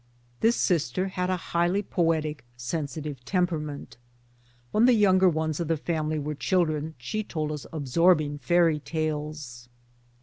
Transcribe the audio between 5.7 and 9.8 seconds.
family were children she told us absorbing fairy tales.